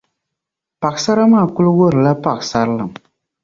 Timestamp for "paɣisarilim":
2.23-2.91